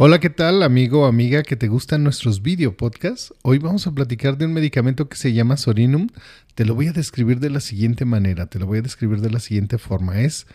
[0.00, 3.34] Hola, ¿qué tal amigo o amiga que te gustan nuestros video podcasts?
[3.42, 6.06] Hoy vamos a platicar de un medicamento que se llama Sorinum.
[6.54, 9.30] Te lo voy a describir de la siguiente manera, te lo voy a describir de
[9.30, 10.20] la siguiente forma.
[10.20, 10.46] Es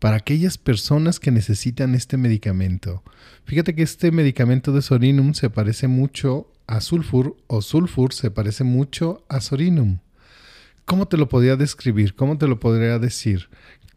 [0.00, 3.04] para aquellas personas que necesitan este medicamento.
[3.44, 8.64] Fíjate que este medicamento de Sorinum se parece mucho a Sulfur o Sulfur se parece
[8.64, 9.98] mucho a Sorinum.
[10.86, 12.16] ¿Cómo te lo podría describir?
[12.16, 13.48] ¿Cómo te lo podría decir?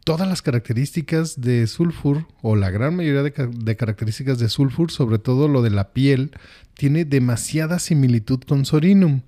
[0.06, 5.48] Todas las características de sulfur, o la gran mayoría de, características de sulfur, sobre todo
[5.48, 6.30] lo de la piel,
[6.74, 9.22] tiene demasiada similitud con sorinum.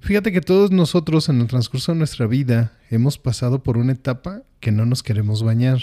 [0.00, 4.40] Fíjate que todos nosotros en el transcurso de nuestra vida hemos pasado por una etapa
[4.60, 5.80] que no nos queremos bañar.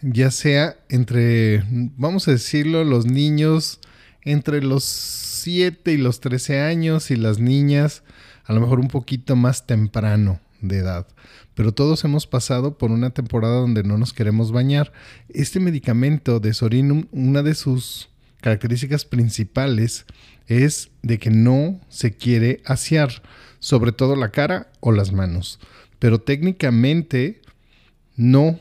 [0.00, 1.62] Ya sea entre,
[1.98, 3.80] vamos a decirlo, los niños
[4.22, 8.02] entre los 7 y los 13 años y las niñas
[8.46, 11.06] a lo mejor un poquito más temprano de edad.
[11.54, 14.92] Pero todos hemos pasado por una temporada donde no nos queremos bañar.
[15.28, 18.08] Este medicamento de Sorinum, una de sus
[18.40, 20.06] características principales
[20.46, 23.22] es de que no se quiere asear,
[23.58, 25.58] sobre todo la cara o las manos,
[25.98, 27.40] pero técnicamente
[28.16, 28.58] no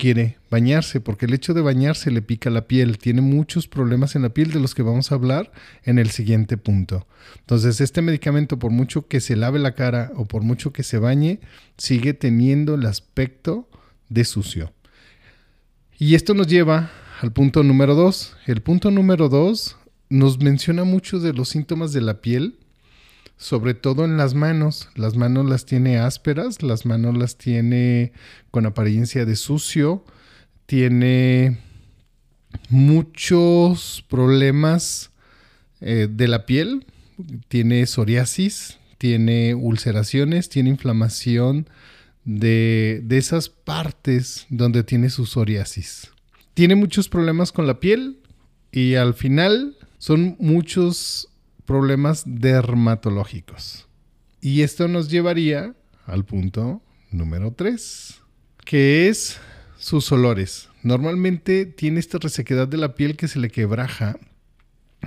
[0.00, 4.22] quiere bañarse, porque el hecho de bañarse le pica la piel, tiene muchos problemas en
[4.22, 5.52] la piel de los que vamos a hablar
[5.84, 7.06] en el siguiente punto.
[7.40, 10.96] Entonces, este medicamento, por mucho que se lave la cara o por mucho que se
[10.96, 11.40] bañe,
[11.76, 13.68] sigue teniendo el aspecto
[14.08, 14.72] de sucio.
[15.98, 16.90] Y esto nos lleva
[17.20, 18.38] al punto número dos.
[18.46, 19.76] El punto número dos
[20.08, 22.58] nos menciona mucho de los síntomas de la piel,
[23.40, 24.90] sobre todo en las manos.
[24.94, 28.12] Las manos las tiene ásperas, las manos las tiene
[28.50, 30.04] con apariencia de sucio,
[30.66, 31.58] tiene
[32.68, 35.10] muchos problemas
[35.80, 36.84] eh, de la piel,
[37.48, 41.66] tiene psoriasis, tiene ulceraciones, tiene inflamación
[42.26, 46.10] de, de esas partes donde tiene su psoriasis.
[46.52, 48.18] Tiene muchos problemas con la piel
[48.70, 51.29] y al final son muchos
[51.70, 53.86] problemas dermatológicos.
[54.40, 58.22] Y esto nos llevaría al punto número 3,
[58.64, 59.38] que es
[59.78, 60.68] sus olores.
[60.82, 64.18] Normalmente tiene esta resequedad de la piel que se le quebraja.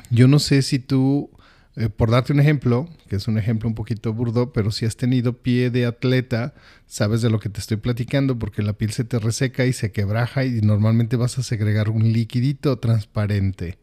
[0.09, 1.31] Yo no sé si tú,
[1.75, 4.95] eh, por darte un ejemplo, que es un ejemplo un poquito burdo, pero si has
[4.95, 6.53] tenido pie de atleta,
[6.85, 9.91] sabes de lo que te estoy platicando, porque la piel se te reseca y se
[9.91, 13.82] quebraja y normalmente vas a segregar un liquidito transparente.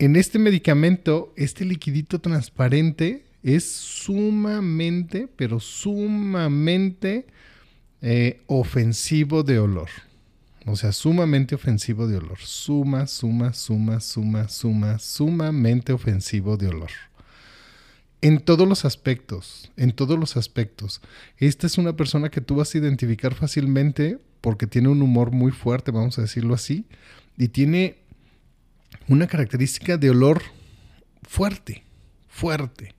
[0.00, 7.26] En este medicamento, este liquidito transparente es sumamente, pero sumamente
[8.00, 9.90] eh, ofensivo de olor.
[10.64, 12.38] O sea, sumamente ofensivo de olor.
[12.38, 16.90] Suma, suma, suma, suma, suma, sumamente ofensivo de olor.
[18.22, 21.02] En todos los aspectos, en todos los aspectos.
[21.36, 25.52] Esta es una persona que tú vas a identificar fácilmente porque tiene un humor muy
[25.52, 26.86] fuerte, vamos a decirlo así,
[27.36, 27.99] y tiene
[29.10, 30.40] una característica de olor
[31.24, 31.82] fuerte,
[32.28, 32.94] fuerte.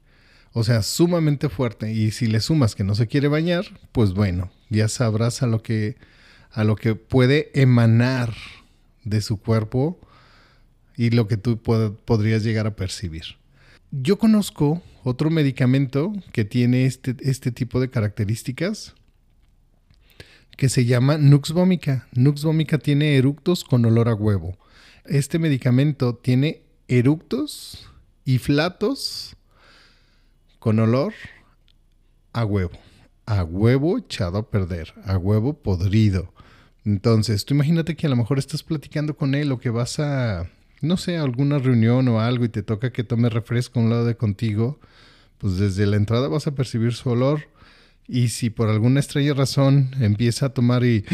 [0.52, 1.94] O sea, sumamente fuerte.
[1.94, 5.64] Y si le sumas que no se quiere bañar, pues bueno, ya sabrás a lo
[5.64, 5.96] que,
[6.52, 8.34] a lo que puede emanar
[9.06, 10.00] de su cuerpo
[10.98, 13.38] y lo que tú podrías llegar a percibir.
[13.92, 18.96] Yo conozco otro medicamento que tiene este, este tipo de características
[20.58, 22.10] que se llama Nux vomica.
[22.12, 24.58] Nux vomica tiene eructos con olor a huevo.
[25.06, 27.90] Este medicamento tiene eructos
[28.26, 29.36] y flatos
[30.60, 31.14] con olor
[32.34, 32.72] a huevo.
[33.26, 36.34] A huevo echado a perder, a huevo podrido.
[36.86, 40.50] Entonces, tú imagínate que a lo mejor estás platicando con él o que vas a,
[40.82, 43.90] no sé, a alguna reunión o algo y te toca que tome refresco a un
[43.90, 44.80] lado de contigo,
[45.38, 47.42] pues desde la entrada vas a percibir su olor
[48.08, 51.06] y si por alguna extraña razón empieza a tomar y,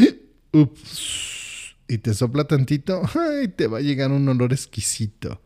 [1.88, 5.40] y te sopla tantito, ay, te va a llegar un olor exquisito,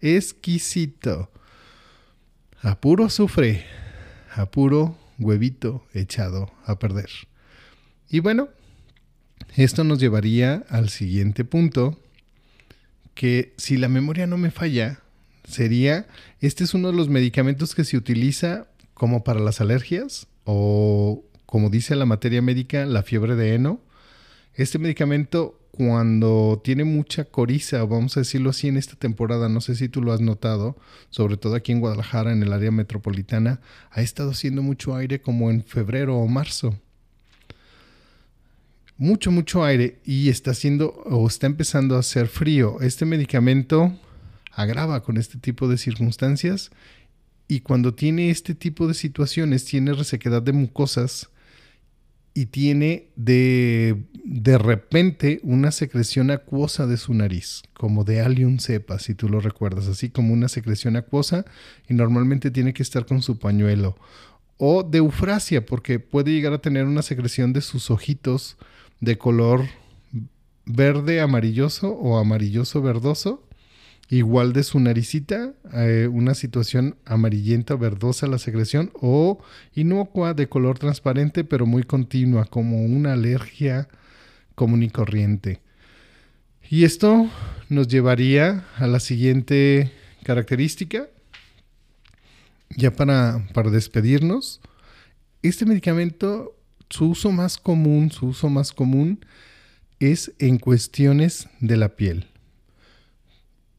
[0.00, 1.30] exquisito.
[2.60, 3.64] A puro azufre,
[4.34, 7.08] a puro huevito echado a perder.
[8.08, 8.48] Y bueno,
[9.56, 11.98] esto nos llevaría al siguiente punto,
[13.14, 15.00] que si la memoria no me falla,
[15.44, 16.06] sería,
[16.40, 21.70] este es uno de los medicamentos que se utiliza como para las alergias o como
[21.70, 23.80] dice la materia médica, la fiebre de heno.
[24.54, 29.76] Este medicamento cuando tiene mucha coriza, vamos a decirlo así, en esta temporada, no sé
[29.76, 30.76] si tú lo has notado,
[31.08, 33.60] sobre todo aquí en Guadalajara, en el área metropolitana,
[33.92, 36.76] ha estado haciendo mucho aire como en febrero o marzo.
[38.96, 42.80] Mucho, mucho aire y está haciendo o está empezando a hacer frío.
[42.80, 43.96] Este medicamento
[44.50, 46.72] agrava con este tipo de circunstancias
[47.46, 51.30] y cuando tiene este tipo de situaciones, tiene resequedad de mucosas
[52.38, 59.00] y tiene de, de repente una secreción acuosa de su nariz, como de Allium cepa,
[59.00, 61.44] si tú lo recuerdas, así como una secreción acuosa
[61.88, 63.96] y normalmente tiene que estar con su pañuelo.
[64.56, 68.56] O de eufrasia, porque puede llegar a tener una secreción de sus ojitos
[69.00, 69.64] de color
[70.64, 73.47] verde amarilloso o amarilloso verdoso
[74.08, 79.38] igual de su naricita, eh, una situación amarillenta, verdosa la secreción o
[79.74, 83.88] inocua de color transparente pero muy continua, como una alergia
[84.54, 85.60] común y corriente.
[86.70, 87.30] Y esto
[87.68, 91.08] nos llevaría a la siguiente característica,
[92.76, 94.60] ya para, para despedirnos.
[95.42, 96.54] Este medicamento,
[96.90, 99.24] su uso más común, su uso más común
[100.00, 102.26] es en cuestiones de la piel.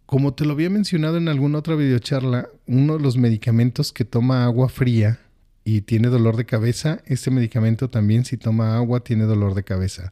[0.09, 4.43] Como te lo había mencionado en alguna otra videocharla, uno de los medicamentos que toma
[4.43, 5.19] agua fría
[5.63, 10.11] y tiene dolor de cabeza, este medicamento también si toma agua tiene dolor de cabeza.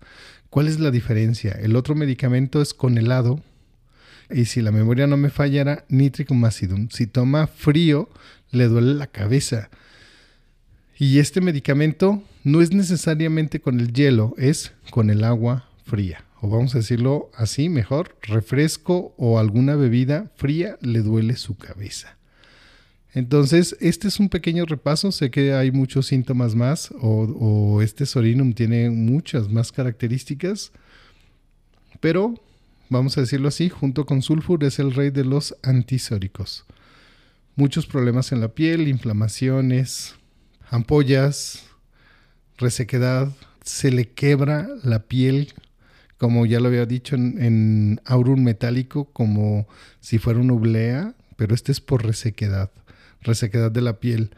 [0.51, 1.53] ¿Cuál es la diferencia?
[1.53, 3.41] El otro medicamento es con helado
[4.29, 6.89] y si la memoria no me fallara, nitricum acidum.
[6.91, 8.07] Si toma frío,
[8.51, 9.71] le duele la cabeza.
[10.99, 16.49] Y este medicamento no es necesariamente con el hielo, es con el agua fría o
[16.49, 22.17] vamos a decirlo así mejor, refresco o alguna bebida fría le duele su cabeza.
[23.13, 25.11] Entonces, este es un pequeño repaso.
[25.11, 30.71] Sé que hay muchos síntomas más o, este sorinum tiene muchas más características,
[31.99, 32.35] pero
[32.89, 36.65] vamos a decirlo así, junto con sulfur es el rey de los antisóricos.
[37.55, 40.13] Muchos problemas en la piel, inflamaciones,
[40.69, 41.65] ampollas,
[42.57, 43.31] resequedad,
[43.63, 45.55] se le quebra la piel
[46.17, 49.67] como ya lo había dicho, en, aurum metálico, como
[49.99, 52.71] si fuera una oblea, pero este es por resequedad,
[53.21, 54.31] resequedad de la piel.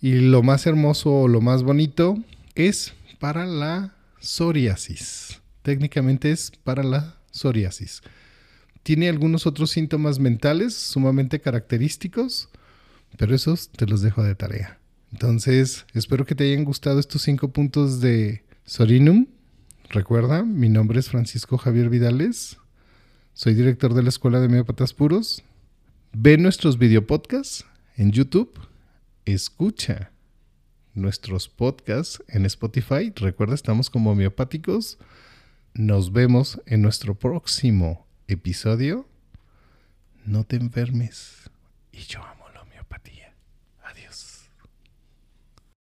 [0.00, 2.18] Y lo más hermoso o lo más bonito
[2.54, 5.40] es para la psoriasis.
[5.62, 8.02] Técnicamente es para la psoriasis.
[8.82, 12.50] Tiene algunos otros síntomas mentales sumamente característicos,
[13.16, 14.78] pero esos te los dejo de tarea.
[15.10, 19.26] Entonces, espero que te hayan gustado estos cinco puntos de Sorinum
[19.94, 22.56] Recuerda, mi nombre es Francisco Javier Vidales,
[23.32, 25.44] soy director de la Escuela de Homeópatas Puros.
[26.12, 27.64] Ve nuestros videopodcasts
[27.96, 28.58] en YouTube,
[29.24, 30.10] escucha
[30.94, 33.12] nuestros podcasts en Spotify.
[33.14, 34.98] Recuerda, estamos como homeopáticos.
[35.74, 39.06] Nos vemos en nuestro próximo episodio.
[40.26, 41.48] No te enfermes
[41.92, 42.43] y yo amo.